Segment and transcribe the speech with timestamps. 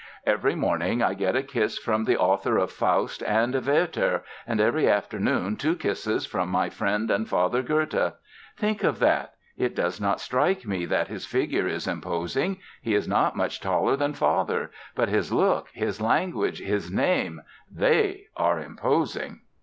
[0.25, 4.89] "Every morning I get a kiss from the author of 'Faust' and 'Werther' and every
[4.89, 8.13] afternoon two kisses from my friend and father Goethe.
[8.57, 9.35] Think of that!
[9.59, 13.95] It does not strike me that his figure is imposing; he is not much taller
[13.95, 19.41] than father; but his look, his language, his name—they are imposing.